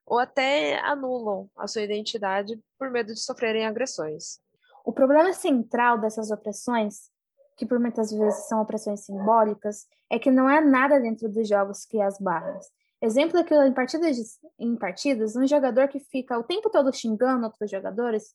ou 0.05 0.19
até 0.19 0.81
anulam 0.81 1.49
a 1.57 1.69
sua 1.69 1.83
identidade 1.83 2.61
por 2.77 2.91
medo 2.91 3.15
de 3.15 3.21
sofrerem 3.21 3.65
agressões. 3.65 4.41
O 4.85 4.93
problema 4.93 5.33
central 5.33 5.99
dessas 5.99 6.31
opressões, 6.31 7.11
que 7.57 7.67
por 7.67 7.79
muitas 7.79 8.11
vezes 8.11 8.49
são 8.49 8.61
opressões 8.63 9.05
simbólicas, 9.05 9.87
é 10.09 10.19
que 10.19 10.31
não 10.31 10.49
é 10.49 10.61
nada 10.61 10.99
dentro 10.99 11.29
dos 11.29 11.49
jogos 11.49 11.85
que 11.85 12.01
as 12.01 12.19
barras. 12.19 12.67
Exemplo 13.03 13.39
é 13.39 13.45
que 13.45 13.55
em 13.55 13.73
partidas, 13.73 14.39
em 14.59 14.77
partidas, 14.77 15.37
um 15.37 15.47
jogador 15.47 15.89
que 15.89 16.01
fica 16.01 16.39
o 16.39 16.43
tempo 16.43 16.69
todo 16.69 16.95
xingando 16.95 17.45
outros 17.47 17.71
jogadores, 17.71 18.35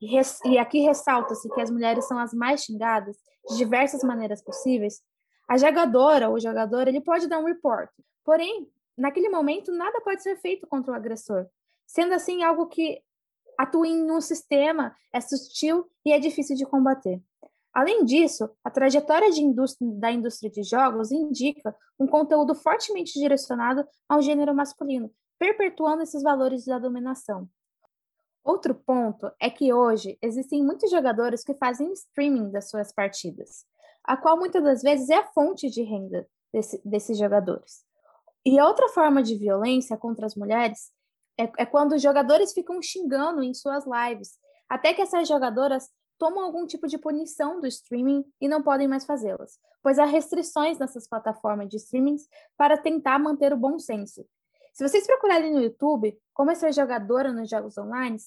e, 0.00 0.06
res, 0.06 0.40
e 0.44 0.58
aqui 0.58 0.80
ressalta-se 0.80 1.48
que 1.50 1.60
as 1.60 1.70
mulheres 1.70 2.06
são 2.06 2.18
as 2.18 2.32
mais 2.32 2.64
xingadas 2.64 3.16
de 3.48 3.56
diversas 3.56 4.02
maneiras 4.02 4.42
possíveis, 4.42 5.02
a 5.48 5.56
jogadora 5.58 6.28
ou 6.28 6.36
o 6.36 6.40
jogador 6.40 6.88
ele 6.88 7.00
pode 7.00 7.28
dar 7.28 7.38
um 7.38 7.44
report. 7.44 7.90
Porém, 8.24 8.68
naquele 8.96 9.28
momento, 9.28 9.72
nada 9.72 10.00
pode 10.00 10.22
ser 10.22 10.36
feito 10.36 10.66
contra 10.66 10.92
o 10.92 10.94
agressor. 10.94 11.46
Sendo 11.86 12.14
assim, 12.14 12.42
algo 12.44 12.66
que 12.66 13.02
atua 13.62 13.86
em 13.86 14.10
um 14.10 14.20
sistema, 14.20 14.96
é 15.12 15.20
sutil 15.20 15.86
e 16.04 16.12
é 16.12 16.18
difícil 16.18 16.56
de 16.56 16.64
combater. 16.64 17.20
Além 17.72 18.04
disso, 18.04 18.50
a 18.64 18.70
trajetória 18.70 19.28
indústria, 19.28 19.88
da 19.92 20.10
indústria 20.10 20.50
de 20.50 20.62
jogos 20.62 21.12
indica 21.12 21.74
um 21.98 22.06
conteúdo 22.06 22.54
fortemente 22.54 23.12
direcionado 23.18 23.86
ao 24.08 24.22
gênero 24.22 24.54
masculino, 24.54 25.10
perpetuando 25.38 26.02
esses 26.02 26.22
valores 26.22 26.64
da 26.64 26.78
dominação. 26.78 27.48
Outro 28.42 28.74
ponto 28.74 29.30
é 29.38 29.50
que 29.50 29.72
hoje 29.72 30.18
existem 30.22 30.64
muitos 30.64 30.90
jogadores 30.90 31.44
que 31.44 31.54
fazem 31.54 31.92
streaming 31.92 32.50
das 32.50 32.70
suas 32.70 32.92
partidas, 32.92 33.66
a 34.02 34.16
qual 34.16 34.38
muitas 34.38 34.64
das 34.64 34.82
vezes 34.82 35.10
é 35.10 35.18
a 35.18 35.26
fonte 35.26 35.68
de 35.68 35.82
renda 35.82 36.26
desse, 36.52 36.80
desses 36.84 37.18
jogadores. 37.18 37.84
E 38.44 38.58
outra 38.60 38.88
forma 38.88 39.22
de 39.22 39.36
violência 39.36 39.98
contra 39.98 40.24
as 40.24 40.34
mulheres 40.34 40.90
é, 41.40 41.52
é 41.58 41.66
quando 41.66 41.92
os 41.92 42.02
jogadores 42.02 42.52
ficam 42.52 42.80
xingando 42.82 43.42
em 43.42 43.54
suas 43.54 43.84
lives, 43.86 44.38
até 44.68 44.92
que 44.92 45.02
essas 45.02 45.26
jogadoras 45.26 45.88
tomam 46.18 46.44
algum 46.44 46.66
tipo 46.66 46.86
de 46.86 46.98
punição 46.98 47.60
do 47.60 47.66
streaming 47.66 48.24
e 48.40 48.46
não 48.46 48.62
podem 48.62 48.86
mais 48.86 49.06
fazê-las, 49.06 49.58
pois 49.82 49.98
há 49.98 50.04
restrições 50.04 50.78
nessas 50.78 51.08
plataformas 51.08 51.68
de 51.68 51.78
streamings 51.78 52.28
para 52.56 52.76
tentar 52.76 53.18
manter 53.18 53.52
o 53.52 53.56
bom 53.56 53.78
senso. 53.78 54.26
Se 54.74 54.86
vocês 54.86 55.06
procurarem 55.06 55.52
no 55.52 55.62
YouTube 55.62 56.16
como 56.34 56.54
ser 56.54 56.72
jogadora 56.72 57.32
nos 57.32 57.48
jogos 57.48 57.76
online, 57.78 58.18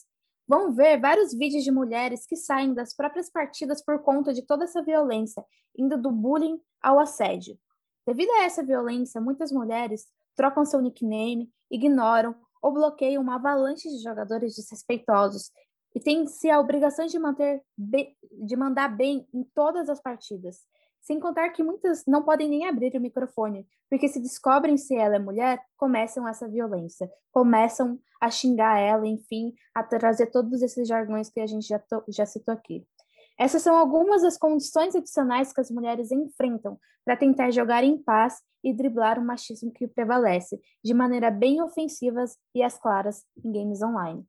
vão 0.47 0.73
ver 0.73 0.99
vários 0.99 1.33
vídeos 1.33 1.63
de 1.63 1.71
mulheres 1.71 2.25
que 2.25 2.35
saem 2.35 2.73
das 2.73 2.95
próprias 2.95 3.29
partidas 3.29 3.83
por 3.83 3.99
conta 4.01 4.33
de 4.33 4.41
toda 4.41 4.63
essa 4.63 4.81
violência, 4.81 5.45
indo 5.77 5.97
do 5.97 6.11
bullying 6.11 6.59
ao 6.81 6.99
assédio. 6.99 7.57
Devido 8.05 8.31
a 8.31 8.43
essa 8.43 8.63
violência, 8.63 9.21
muitas 9.21 9.51
mulheres 9.51 10.07
trocam 10.35 10.65
seu 10.65 10.81
nickname, 10.81 11.49
ignoram 11.71 12.35
ou 12.63 12.71
bloqueiam 12.71 13.21
uma 13.21 13.35
avalanche 13.35 13.89
de 13.89 14.01
jogadores 14.01 14.55
desrespeitosos 14.55 15.51
e 15.93 15.99
tem-se 15.99 16.49
a 16.49 16.59
obrigação 16.59 17.05
de 17.05 17.19
manter 17.19 17.61
de 17.77 18.55
mandar 18.55 18.87
bem 18.87 19.27
em 19.33 19.43
todas 19.53 19.89
as 19.89 20.01
partidas. 20.01 20.61
Sem 21.01 21.19
contar 21.19 21.49
que 21.49 21.61
muitas 21.61 22.03
não 22.07 22.23
podem 22.23 22.47
nem 22.47 22.65
abrir 22.65 22.95
o 22.95 23.01
microfone, 23.01 23.67
porque 23.89 24.07
se 24.07 24.21
descobrem 24.21 24.77
se 24.77 24.95
ela 24.95 25.17
é 25.17 25.19
mulher, 25.19 25.61
começam 25.75 26.25
essa 26.25 26.47
violência, 26.47 27.11
começam 27.29 27.99
a 28.21 28.31
xingar 28.31 28.79
ela, 28.79 29.05
enfim, 29.05 29.53
a 29.75 29.83
trazer 29.83 30.27
todos 30.27 30.61
esses 30.61 30.87
jargões 30.87 31.29
que 31.29 31.41
a 31.41 31.45
gente 31.45 31.67
já, 31.67 31.83
já 32.07 32.25
citou 32.25 32.53
aqui. 32.53 32.87
Essas 33.37 33.61
são 33.61 33.75
algumas 33.75 34.21
das 34.21 34.37
condições 34.37 34.95
adicionais 34.95 35.51
que 35.51 35.61
as 35.61 35.71
mulheres 35.71 36.11
enfrentam 36.11 36.79
para 37.03 37.17
tentar 37.17 37.51
jogar 37.51 37.83
em 37.83 37.97
paz 37.97 38.41
e 38.63 38.73
driblar 38.73 39.19
o 39.19 39.25
machismo 39.25 39.71
que 39.71 39.87
prevalece, 39.87 40.61
de 40.83 40.93
maneira 40.93 41.29
bem 41.29 41.61
ofensiva 41.61 42.23
e 42.55 42.63
às 42.63 42.77
claras 42.77 43.25
em 43.43 43.51
games 43.51 43.81
online. 43.81 44.25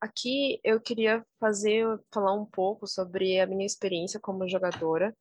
Aqui 0.00 0.60
eu 0.64 0.80
queria 0.80 1.26
fazer 1.38 1.86
falar 2.12 2.32
um 2.32 2.46
pouco 2.46 2.86
sobre 2.86 3.38
a 3.40 3.46
minha 3.46 3.66
experiência 3.66 4.20
como 4.20 4.48
jogadora. 4.48 5.14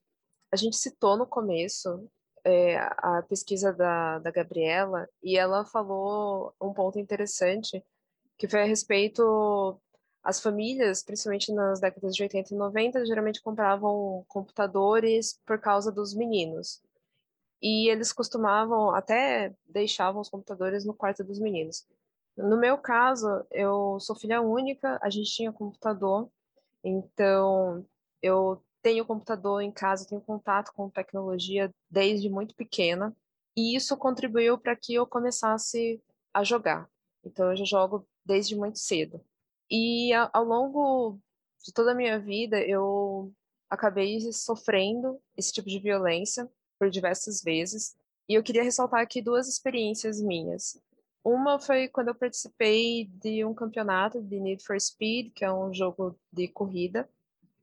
A 0.51 0.55
gente 0.55 0.77
citou 0.77 1.17
no 1.17 1.27
começo 1.27 2.09
é, 2.45 2.77
a 2.77 3.21
pesquisa 3.27 3.73
da, 3.73 4.19
da 4.19 4.31
Gabriela 4.31 5.07
e 5.21 5.37
ela 5.37 5.65
falou 5.65 6.53
um 6.61 6.73
ponto 6.73 6.97
interessante 6.99 7.83
que 8.37 8.47
foi 8.47 8.61
a 8.61 8.65
respeito 8.65 9.77
as 10.23 10.41
famílias, 10.41 11.03
principalmente 11.03 11.53
nas 11.53 11.79
décadas 11.79 12.15
de 12.15 12.23
80 12.23 12.53
e 12.53 12.57
90, 12.57 13.05
geralmente 13.05 13.41
compravam 13.41 14.25
computadores 14.27 15.39
por 15.45 15.59
causa 15.59 15.91
dos 15.91 16.13
meninos. 16.13 16.81
E 17.61 17.89
eles 17.89 18.13
costumavam 18.13 18.91
até 18.95 19.53
deixavam 19.67 20.21
os 20.21 20.29
computadores 20.29 20.85
no 20.85 20.93
quarto 20.93 21.23
dos 21.23 21.39
meninos. 21.39 21.85
No 22.37 22.57
meu 22.57 22.77
caso, 22.77 23.27
eu 23.51 23.99
sou 23.99 24.15
filha 24.15 24.41
única, 24.41 24.97
a 25.01 25.09
gente 25.09 25.31
tinha 25.31 25.51
computador, 25.51 26.29
então 26.83 27.85
eu 28.21 28.63
tenho 28.81 29.05
computador 29.05 29.61
em 29.61 29.71
casa, 29.71 30.07
tenho 30.07 30.21
contato 30.21 30.71
com 30.73 30.89
tecnologia 30.89 31.73
desde 31.89 32.29
muito 32.29 32.55
pequena, 32.55 33.15
e 33.57 33.75
isso 33.75 33.97
contribuiu 33.97 34.57
para 34.57 34.75
que 34.75 34.93
eu 34.93 35.05
começasse 35.05 36.01
a 36.33 36.43
jogar. 36.43 36.89
Então 37.25 37.49
eu 37.49 37.57
já 37.57 37.65
jogo 37.65 38.07
desde 38.25 38.55
muito 38.55 38.79
cedo. 38.79 39.21
E 39.69 40.11
ao 40.13 40.43
longo 40.43 41.19
de 41.63 41.71
toda 41.73 41.91
a 41.91 41.95
minha 41.95 42.19
vida, 42.19 42.59
eu 42.61 43.31
acabei 43.69 44.19
sofrendo 44.31 45.19
esse 45.37 45.53
tipo 45.53 45.69
de 45.69 45.79
violência 45.79 46.49
por 46.79 46.89
diversas 46.89 47.41
vezes. 47.43 47.95
E 48.27 48.33
eu 48.33 48.43
queria 48.43 48.63
ressaltar 48.63 49.01
aqui 49.01 49.21
duas 49.21 49.47
experiências 49.47 50.21
minhas. 50.21 50.81
Uma 51.23 51.59
foi 51.59 51.87
quando 51.87 52.07
eu 52.07 52.15
participei 52.15 53.05
de 53.05 53.43
um 53.43 53.53
campeonato 53.53 54.21
de 54.21 54.39
Need 54.39 54.63
for 54.63 54.79
Speed, 54.79 55.33
que 55.33 55.43
é 55.43 55.51
um 55.51 55.73
jogo 55.73 56.17
de 56.31 56.47
corrida. 56.47 57.09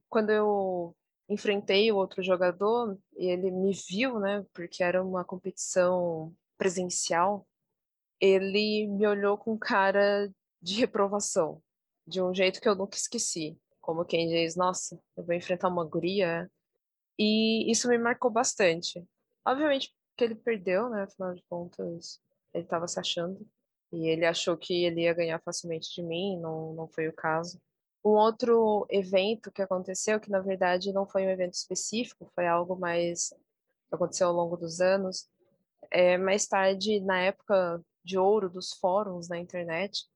Quando 0.08 0.30
eu 0.30 0.94
enfrentei 1.28 1.90
o 1.90 1.96
outro 1.96 2.22
jogador, 2.22 2.96
e 3.16 3.26
ele 3.26 3.50
me 3.50 3.72
viu, 3.72 4.20
né, 4.20 4.44
porque 4.52 4.82
era 4.82 5.02
uma 5.02 5.24
competição 5.24 6.32
presencial, 6.56 7.46
ele 8.20 8.86
me 8.86 9.06
olhou 9.06 9.36
com 9.36 9.58
cara 9.58 10.30
de 10.62 10.74
reprovação, 10.74 11.60
de 12.06 12.22
um 12.22 12.34
jeito 12.34 12.60
que 12.60 12.68
eu 12.68 12.74
nunca 12.74 12.96
esqueci. 12.96 13.58
Como 13.80 14.04
quem 14.04 14.28
diz, 14.28 14.56
nossa, 14.56 15.00
eu 15.16 15.24
vou 15.24 15.34
enfrentar 15.34 15.68
uma 15.68 15.84
guria. 15.84 16.50
E 17.18 17.70
isso 17.70 17.88
me 17.88 17.98
marcou 17.98 18.30
bastante. 18.30 19.04
Obviamente 19.44 19.94
que 20.16 20.24
ele 20.24 20.34
perdeu, 20.34 20.88
né, 20.88 21.02
afinal 21.02 21.34
de 21.34 21.42
contas, 21.48 22.20
ele 22.54 22.64
estava 22.64 22.88
se 22.88 22.98
achando. 22.98 23.46
E 23.92 24.08
ele 24.08 24.26
achou 24.26 24.56
que 24.56 24.84
ele 24.84 25.02
ia 25.02 25.14
ganhar 25.14 25.40
facilmente 25.40 25.94
de 25.94 26.02
mim, 26.02 26.38
não, 26.40 26.74
não 26.74 26.88
foi 26.88 27.08
o 27.08 27.12
caso. 27.12 27.60
Um 28.04 28.10
outro 28.10 28.86
evento 28.90 29.50
que 29.50 29.62
aconteceu, 29.62 30.20
que 30.20 30.30
na 30.30 30.40
verdade 30.40 30.92
não 30.92 31.06
foi 31.06 31.26
um 31.26 31.30
evento 31.30 31.54
específico, 31.54 32.30
foi 32.34 32.46
algo 32.46 32.76
mais 32.76 33.30
que 33.88 33.94
aconteceu 33.94 34.28
ao 34.28 34.34
longo 34.34 34.56
dos 34.56 34.80
anos. 34.80 35.28
É, 35.90 36.18
mais 36.18 36.46
tarde, 36.46 37.00
na 37.00 37.20
época 37.20 37.80
de 38.04 38.18
ouro 38.18 38.48
dos 38.48 38.72
fóruns 38.74 39.28
na 39.28 39.38
internet, 39.38 40.06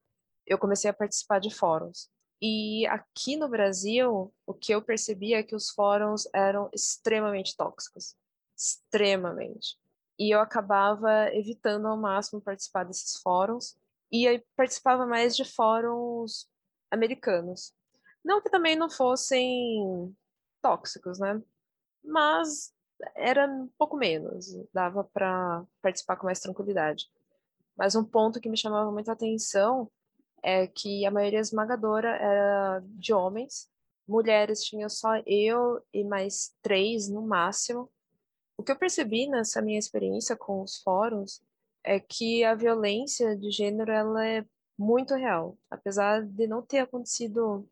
eu 0.50 0.58
comecei 0.58 0.90
a 0.90 0.94
participar 0.94 1.40
de 1.40 1.54
fóruns. 1.54 2.10
E 2.42 2.86
aqui 2.86 3.36
no 3.36 3.48
Brasil, 3.48 4.32
o 4.46 4.54
que 4.54 4.72
eu 4.72 4.82
percebi 4.82 5.34
é 5.34 5.42
que 5.42 5.54
os 5.54 5.70
fóruns 5.70 6.28
eram 6.34 6.68
extremamente 6.74 7.56
tóxicos. 7.56 8.14
Extremamente 8.56 9.78
e 10.20 10.34
eu 10.34 10.40
acabava 10.40 11.34
evitando 11.34 11.86
ao 11.86 11.96
máximo 11.96 12.42
participar 12.42 12.84
desses 12.84 13.16
fóruns 13.22 13.74
e 14.12 14.28
aí 14.28 14.44
participava 14.54 15.06
mais 15.06 15.34
de 15.34 15.46
fóruns 15.46 16.46
americanos. 16.90 17.72
Não 18.22 18.42
que 18.42 18.50
também 18.50 18.76
não 18.76 18.90
fossem 18.90 20.14
tóxicos, 20.60 21.18
né? 21.18 21.42
Mas 22.04 22.70
era 23.16 23.46
um 23.46 23.66
pouco 23.78 23.96
menos, 23.96 24.54
dava 24.74 25.04
para 25.04 25.64
participar 25.80 26.16
com 26.16 26.26
mais 26.26 26.40
tranquilidade. 26.40 27.10
Mas 27.74 27.94
um 27.94 28.04
ponto 28.04 28.42
que 28.42 28.50
me 28.50 28.58
chamava 28.58 28.92
muita 28.92 29.12
atenção 29.12 29.90
é 30.42 30.66
que 30.66 31.04
a 31.06 31.10
maioria 31.10 31.40
esmagadora 31.40 32.10
era 32.16 32.82
de 32.84 33.12
homens, 33.12 33.68
mulheres 34.06 34.64
tinha 34.64 34.88
só 34.88 35.16
eu 35.26 35.80
e 35.92 36.04
mais 36.04 36.54
três 36.62 37.08
no 37.08 37.22
máximo, 37.22 37.90
o 38.56 38.62
que 38.62 38.72
eu 38.72 38.76
percebi 38.76 39.26
nessa 39.26 39.62
minha 39.62 39.78
experiência 39.78 40.36
com 40.36 40.62
os 40.62 40.82
fóruns 40.82 41.42
é 41.82 41.98
que 41.98 42.44
a 42.44 42.54
violência 42.54 43.34
de 43.34 43.50
gênero 43.50 43.90
ela 43.90 44.26
é 44.26 44.44
muito 44.78 45.14
real, 45.14 45.56
apesar 45.70 46.22
de 46.22 46.46
não 46.46 46.60
ter 46.60 46.80
acontecido. 46.80 47.66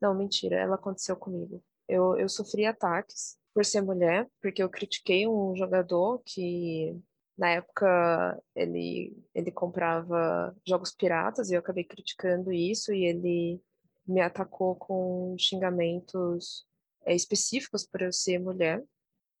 Não, 0.00 0.14
mentira, 0.14 0.56
ela 0.56 0.76
aconteceu 0.76 1.16
comigo. 1.16 1.60
Eu, 1.88 2.16
eu 2.16 2.28
sofri 2.28 2.66
ataques 2.66 3.36
por 3.52 3.64
ser 3.64 3.80
mulher, 3.80 4.28
porque 4.40 4.62
eu 4.62 4.68
critiquei 4.68 5.26
um 5.26 5.56
jogador 5.56 6.22
que 6.24 6.96
na 7.38 7.50
época 7.50 8.42
ele, 8.54 9.16
ele 9.32 9.52
comprava 9.52 10.54
jogos 10.66 10.90
piratas 10.90 11.48
e 11.50 11.54
eu 11.54 11.60
acabei 11.60 11.84
criticando 11.84 12.52
isso 12.52 12.92
e 12.92 13.04
ele 13.04 13.62
me 14.04 14.20
atacou 14.20 14.74
com 14.74 15.36
xingamentos 15.38 16.66
é, 17.04 17.14
específicos 17.14 17.86
por 17.86 18.02
eu 18.02 18.12
ser 18.12 18.40
mulher. 18.40 18.84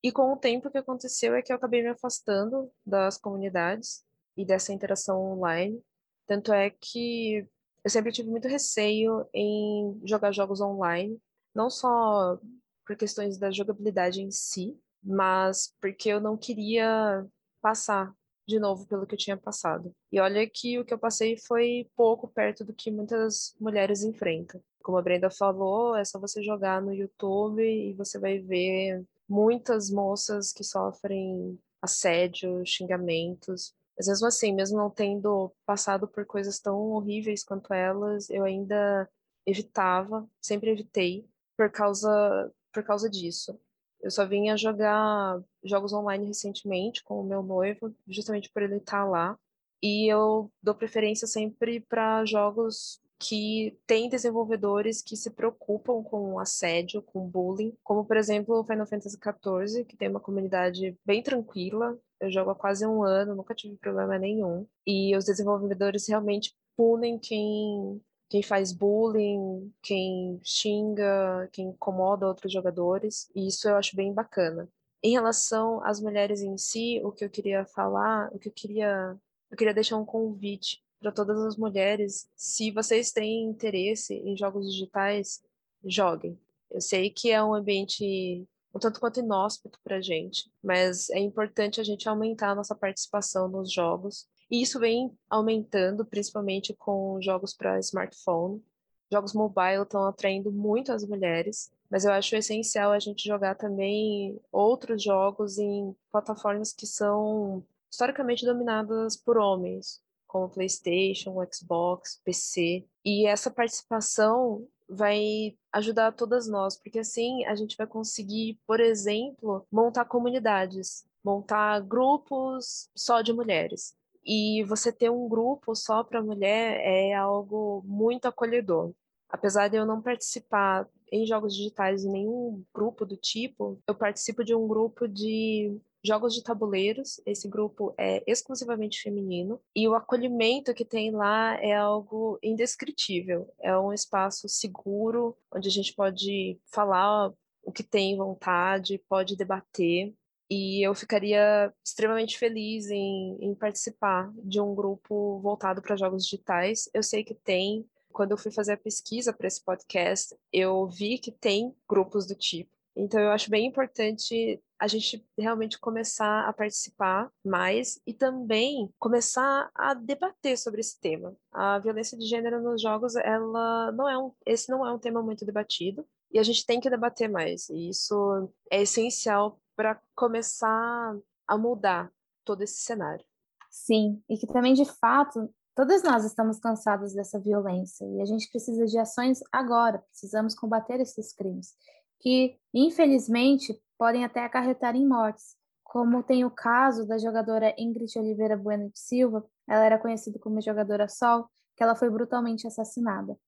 E 0.00 0.12
com 0.12 0.32
o 0.32 0.36
tempo 0.36 0.68
o 0.68 0.70
que 0.70 0.78
aconteceu 0.78 1.34
é 1.34 1.42
que 1.42 1.52
eu 1.52 1.56
acabei 1.56 1.82
me 1.82 1.88
afastando 1.88 2.70
das 2.86 3.18
comunidades 3.18 4.04
e 4.36 4.44
dessa 4.44 4.72
interação 4.72 5.20
online. 5.20 5.82
Tanto 6.24 6.52
é 6.52 6.70
que 6.70 7.44
eu 7.82 7.90
sempre 7.90 8.12
tive 8.12 8.30
muito 8.30 8.46
receio 8.46 9.28
em 9.34 10.00
jogar 10.04 10.30
jogos 10.30 10.60
online, 10.60 11.20
não 11.52 11.68
só 11.68 12.38
por 12.86 12.96
questões 12.96 13.38
da 13.38 13.50
jogabilidade 13.50 14.22
em 14.22 14.30
si, 14.30 14.78
mas 15.02 15.74
porque 15.80 16.08
eu 16.10 16.20
não 16.20 16.36
queria 16.36 17.26
passar 17.60 18.14
de 18.46 18.58
novo 18.58 18.86
pelo 18.86 19.06
que 19.06 19.14
eu 19.14 19.18
tinha 19.18 19.36
passado. 19.36 19.94
E 20.10 20.18
olha 20.18 20.48
que 20.48 20.78
o 20.78 20.84
que 20.84 20.94
eu 20.94 20.98
passei 20.98 21.36
foi 21.36 21.86
pouco 21.94 22.26
perto 22.26 22.64
do 22.64 22.72
que 22.72 22.90
muitas 22.90 23.54
mulheres 23.60 24.02
enfrentam. 24.02 24.62
Como 24.82 24.96
a 24.96 25.02
Brenda 25.02 25.28
falou, 25.28 25.94
é 25.94 26.04
só 26.04 26.18
você 26.18 26.42
jogar 26.42 26.80
no 26.80 26.94
YouTube 26.94 27.62
e 27.62 27.92
você 27.92 28.18
vai 28.18 28.38
ver 28.38 29.04
muitas 29.28 29.90
moças 29.90 30.50
que 30.50 30.64
sofrem 30.64 31.58
assédio, 31.82 32.64
xingamentos. 32.64 33.74
Mas 33.98 34.08
mesmo 34.08 34.26
assim, 34.26 34.54
mesmo 34.54 34.78
não 34.78 34.88
tendo 34.88 35.52
passado 35.66 36.08
por 36.08 36.24
coisas 36.24 36.58
tão 36.58 36.92
horríveis 36.92 37.44
quanto 37.44 37.74
elas, 37.74 38.30
eu 38.30 38.44
ainda 38.44 39.08
evitava, 39.44 40.26
sempre 40.40 40.70
evitei 40.70 41.28
por 41.56 41.70
causa 41.70 42.50
por 42.72 42.84
causa 42.84 43.10
disso. 43.10 43.58
Eu 44.00 44.10
só 44.10 44.26
vinha 44.26 44.56
jogar 44.56 45.40
jogos 45.64 45.92
online 45.92 46.26
recentemente 46.26 47.02
com 47.02 47.20
o 47.20 47.26
meu 47.26 47.42
noivo, 47.42 47.94
justamente 48.06 48.50
por 48.50 48.62
ele 48.62 48.76
estar 48.76 49.04
lá. 49.04 49.38
E 49.82 50.12
eu 50.12 50.50
dou 50.62 50.74
preferência 50.74 51.26
sempre 51.26 51.80
para 51.80 52.24
jogos 52.24 53.00
que 53.18 53.76
têm 53.86 54.08
desenvolvedores 54.08 55.02
que 55.02 55.16
se 55.16 55.30
preocupam 55.30 56.02
com 56.04 56.38
assédio, 56.38 57.02
com 57.02 57.28
bullying, 57.28 57.76
como 57.82 58.04
por 58.04 58.16
exemplo 58.16 58.60
o 58.60 58.64
Final 58.64 58.86
Fantasy 58.86 59.18
XIV, 59.18 59.84
que 59.84 59.96
tem 59.96 60.08
uma 60.08 60.20
comunidade 60.20 60.96
bem 61.04 61.22
tranquila. 61.22 61.98
Eu 62.20 62.30
jogo 62.30 62.50
há 62.50 62.54
quase 62.54 62.86
um 62.86 63.02
ano, 63.02 63.34
nunca 63.34 63.54
tive 63.54 63.76
problema 63.76 64.18
nenhum. 64.18 64.66
E 64.86 65.16
os 65.16 65.24
desenvolvedores 65.24 66.06
realmente 66.08 66.54
punem 66.76 67.18
quem 67.18 68.00
quem 68.28 68.42
faz 68.42 68.72
bullying, 68.72 69.72
quem 69.82 70.40
xinga, 70.42 71.48
quem 71.52 71.68
incomoda 71.68 72.26
outros 72.26 72.52
jogadores, 72.52 73.30
e 73.34 73.48
isso 73.48 73.68
eu 73.68 73.76
acho 73.76 73.96
bem 73.96 74.12
bacana. 74.12 74.68
Em 75.02 75.12
relação 75.12 75.82
às 75.84 76.00
mulheres 76.00 76.42
em 76.42 76.58
si, 76.58 77.00
o 77.04 77.12
que 77.12 77.24
eu 77.24 77.30
queria 77.30 77.64
falar, 77.66 78.28
o 78.32 78.38
que 78.38 78.48
eu 78.48 78.52
queria, 78.52 79.16
eu 79.50 79.56
queria 79.56 79.72
deixar 79.72 79.96
um 79.96 80.04
convite 80.04 80.82
para 81.00 81.12
todas 81.12 81.38
as 81.38 81.56
mulheres, 81.56 82.28
se 82.34 82.70
vocês 82.72 83.12
têm 83.12 83.44
interesse 83.44 84.14
em 84.14 84.36
jogos 84.36 84.70
digitais, 84.70 85.40
joguem. 85.84 86.38
Eu 86.70 86.80
sei 86.80 87.08
que 87.10 87.30
é 87.30 87.42
um 87.42 87.54
ambiente 87.54 88.46
um 88.74 88.78
tanto 88.78 89.00
quanto 89.00 89.20
inóspito 89.20 89.78
para 89.82 89.96
a 89.96 90.00
gente, 90.00 90.50
mas 90.62 91.08
é 91.10 91.18
importante 91.18 91.80
a 91.80 91.84
gente 91.84 92.08
aumentar 92.08 92.50
a 92.50 92.54
nossa 92.54 92.74
participação 92.74 93.48
nos 93.48 93.72
jogos 93.72 94.26
e 94.50 94.62
isso 94.62 94.80
vem 94.80 95.12
aumentando, 95.28 96.04
principalmente 96.04 96.74
com 96.74 97.20
jogos 97.20 97.54
para 97.54 97.78
smartphone. 97.80 98.62
Jogos 99.10 99.32
mobile 99.32 99.82
estão 99.82 100.06
atraindo 100.06 100.52
muito 100.52 100.92
as 100.92 101.04
mulheres, 101.04 101.70
mas 101.90 102.04
eu 102.04 102.12
acho 102.12 102.36
essencial 102.36 102.92
a 102.92 102.98
gente 102.98 103.26
jogar 103.26 103.54
também 103.54 104.38
outros 104.52 105.02
jogos 105.02 105.58
em 105.58 105.94
plataformas 106.10 106.72
que 106.72 106.86
são 106.86 107.64
historicamente 107.90 108.44
dominadas 108.44 109.16
por 109.16 109.38
homens, 109.38 110.02
como 110.26 110.48
PlayStation, 110.48 111.34
Xbox, 111.50 112.20
PC. 112.22 112.84
E 113.04 113.26
essa 113.26 113.50
participação 113.50 114.66
vai 114.88 115.56
ajudar 115.72 116.12
todas 116.12 116.46
nós, 116.48 116.76
porque 116.76 116.98
assim 116.98 117.44
a 117.46 117.54
gente 117.54 117.76
vai 117.76 117.86
conseguir, 117.86 118.58
por 118.66 118.80
exemplo, 118.80 119.66
montar 119.70 120.04
comunidades, 120.04 121.06
montar 121.24 121.80
grupos 121.80 122.90
só 122.94 123.20
de 123.22 123.32
mulheres. 123.32 123.97
E 124.30 124.62
você 124.64 124.92
ter 124.92 125.10
um 125.10 125.26
grupo 125.26 125.74
só 125.74 126.04
para 126.04 126.22
mulher 126.22 126.78
é 126.84 127.14
algo 127.14 127.82
muito 127.86 128.28
acolhedor. 128.28 128.92
Apesar 129.26 129.68
de 129.68 129.78
eu 129.78 129.86
não 129.86 130.02
participar 130.02 130.86
em 131.10 131.24
jogos 131.24 131.56
digitais 131.56 132.04
em 132.04 132.10
nenhum 132.10 132.62
grupo 132.74 133.06
do 133.06 133.16
tipo, 133.16 133.80
eu 133.86 133.94
participo 133.94 134.44
de 134.44 134.54
um 134.54 134.68
grupo 134.68 135.08
de 135.08 135.80
jogos 136.04 136.34
de 136.34 136.42
tabuleiros. 136.42 137.18
Esse 137.24 137.48
grupo 137.48 137.94
é 137.96 138.22
exclusivamente 138.26 139.00
feminino 139.00 139.58
e 139.74 139.88
o 139.88 139.94
acolhimento 139.94 140.74
que 140.74 140.84
tem 140.84 141.10
lá 141.10 141.54
é 141.62 141.74
algo 141.74 142.38
indescritível. 142.42 143.50
É 143.58 143.78
um 143.78 143.94
espaço 143.94 144.46
seguro 144.46 145.34
onde 145.50 145.68
a 145.68 145.72
gente 145.72 145.94
pode 145.94 146.60
falar 146.70 147.32
o 147.62 147.72
que 147.72 147.82
tem 147.82 148.14
vontade, 148.16 149.02
pode 149.08 149.36
debater 149.36 150.14
e 150.50 150.86
eu 150.86 150.94
ficaria 150.94 151.72
extremamente 151.84 152.38
feliz 152.38 152.90
em, 152.90 153.36
em 153.40 153.54
participar 153.54 154.32
de 154.36 154.60
um 154.60 154.74
grupo 154.74 155.38
voltado 155.40 155.82
para 155.82 155.96
jogos 155.96 156.24
digitais. 156.24 156.88
Eu 156.94 157.02
sei 157.02 157.22
que 157.22 157.34
tem. 157.34 157.86
Quando 158.10 158.32
eu 158.32 158.38
fui 158.38 158.50
fazer 158.50 158.72
a 158.72 158.76
pesquisa 158.76 159.32
para 159.32 159.46
esse 159.46 159.62
podcast, 159.62 160.34
eu 160.52 160.88
vi 160.88 161.18
que 161.18 161.30
tem 161.30 161.74
grupos 161.88 162.26
do 162.26 162.34
tipo. 162.34 162.70
Então, 162.96 163.20
eu 163.20 163.30
acho 163.30 163.48
bem 163.48 163.64
importante 163.64 164.60
a 164.76 164.88
gente 164.88 165.24
realmente 165.38 165.78
começar 165.78 166.48
a 166.48 166.52
participar 166.52 167.30
mais 167.44 168.00
e 168.04 168.12
também 168.12 168.92
começar 168.98 169.70
a 169.72 169.94
debater 169.94 170.58
sobre 170.58 170.80
esse 170.80 170.98
tema. 171.00 171.36
A 171.52 171.78
violência 171.78 172.18
de 172.18 172.26
gênero 172.26 172.60
nos 172.60 172.82
jogos, 172.82 173.14
ela 173.14 173.92
não 173.92 174.08
é 174.08 174.18
um, 174.18 174.32
esse 174.44 174.68
não 174.68 174.84
é 174.84 174.92
um 174.92 174.98
tema 174.98 175.22
muito 175.22 175.44
debatido 175.44 176.04
e 176.32 176.38
a 176.40 176.42
gente 176.42 176.66
tem 176.66 176.80
que 176.80 176.90
debater 176.90 177.28
mais. 177.28 177.68
E 177.68 177.88
isso 177.88 178.50
é 178.70 178.82
essencial 178.82 179.60
para 179.78 180.02
começar 180.12 181.16
a 181.46 181.56
mudar 181.56 182.10
todo 182.44 182.62
esse 182.62 182.82
cenário. 182.82 183.24
Sim, 183.70 184.20
e 184.28 184.36
que 184.36 184.48
também 184.48 184.74
de 184.74 184.84
fato 184.84 185.54
todas 185.72 186.02
nós 186.02 186.24
estamos 186.24 186.58
cansados 186.58 187.14
dessa 187.14 187.38
violência 187.38 188.04
e 188.04 188.20
a 188.20 188.24
gente 188.24 188.50
precisa 188.50 188.86
de 188.86 188.98
ações 188.98 189.38
agora, 189.52 190.00
precisamos 190.10 190.52
combater 190.56 191.00
esses 191.00 191.32
crimes 191.32 191.76
que 192.18 192.58
infelizmente 192.74 193.80
podem 193.96 194.24
até 194.24 194.44
acarretar 194.44 194.96
em 194.96 195.06
mortes, 195.06 195.54
como 195.84 196.24
tem 196.24 196.44
o 196.44 196.50
caso 196.50 197.06
da 197.06 197.16
jogadora 197.16 197.72
Ingrid 197.78 198.18
Oliveira 198.18 198.56
Bueno 198.56 198.90
de 198.90 198.98
Silva, 198.98 199.48
ela 199.68 199.84
era 199.84 199.98
conhecida 199.98 200.40
como 200.40 200.60
jogadora 200.60 201.06
Sol, 201.06 201.48
que 201.76 201.84
ela 201.84 201.94
foi 201.94 202.10
brutalmente 202.10 202.66
assassinada. 202.66 203.38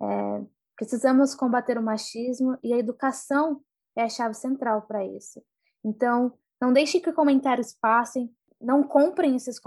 É, 0.00 0.44
precisamos 0.74 1.34
combater 1.34 1.76
o 1.76 1.82
machismo 1.82 2.56
e 2.64 2.72
a 2.72 2.78
educação 2.78 3.60
é 3.94 4.04
a 4.04 4.08
chave 4.08 4.34
central 4.34 4.82
para 4.82 5.04
isso. 5.04 5.42
Então, 5.86 6.32
não 6.60 6.72
deixe 6.72 6.98
que 6.98 7.12
comentários 7.12 7.72
passem, 7.72 8.28
não 8.60 8.82
comprem 8.82 9.36
esses, 9.36 9.60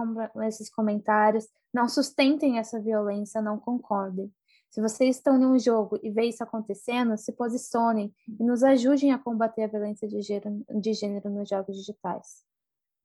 esses 0.46 0.70
comentários, 0.70 1.48
não 1.74 1.88
sustentem 1.88 2.60
essa 2.60 2.78
violência, 2.78 3.42
não 3.42 3.58
concordem. 3.58 4.30
Se 4.70 4.82
vocês 4.82 5.16
estão 5.16 5.42
em 5.42 5.46
um 5.46 5.58
jogo 5.58 5.98
e 6.04 6.12
vê 6.12 6.26
isso 6.26 6.44
acontecendo, 6.44 7.18
se 7.18 7.32
posicionem 7.32 8.14
e 8.28 8.44
nos 8.44 8.64
ajudem 8.64 9.14
a 9.14 9.18
combater 9.18 9.64
a 9.64 9.68
violência 9.68 10.08
de 10.10 10.22
gênero, 10.22 10.64
de 10.70 10.94
gênero 10.94 11.30
nos 11.30 11.48
jogos 11.48 11.78
digitais. 11.78 12.44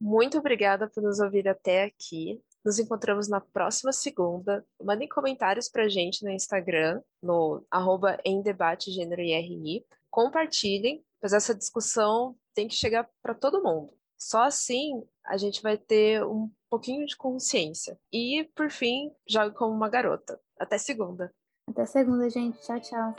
Muito 0.00 0.38
obrigada 0.38 0.90
por 0.90 1.03
nos 1.03 1.20
ouvir 1.20 1.48
até 1.48 1.85
aqui. 1.85 2.42
Nos 2.64 2.79
encontramos 2.79 3.29
na 3.29 3.40
próxima 3.40 3.92
segunda. 3.92 4.66
Mandem 4.83 5.09
comentários 5.09 5.68
pra 5.68 5.88
gente 5.88 6.24
no 6.24 6.31
Instagram, 6.31 7.00
no 7.22 7.64
arroba 7.70 8.18
em 8.24 8.42
debate 8.42 8.90
gênero 8.90 9.22
IRI. 9.22 9.85
Compartilhem, 10.14 11.05
pois 11.20 11.33
essa 11.33 11.53
discussão 11.53 12.37
tem 12.55 12.68
que 12.68 12.74
chegar 12.77 13.11
para 13.20 13.35
todo 13.35 13.61
mundo. 13.61 13.92
Só 14.16 14.44
assim 14.44 15.03
a 15.27 15.37
gente 15.37 15.61
vai 15.61 15.77
ter 15.77 16.24
um 16.24 16.48
pouquinho 16.70 17.05
de 17.05 17.16
consciência. 17.16 17.98
E, 18.12 18.48
por 18.55 18.70
fim, 18.70 19.11
jogue 19.29 19.57
como 19.57 19.74
uma 19.74 19.88
garota. 19.88 20.40
Até 20.57 20.79
segunda. 20.79 21.35
Até 21.68 21.85
segunda, 21.85 22.31
gente. 22.31 22.61
Tchau, 22.61 22.81
tchau. 22.81 23.16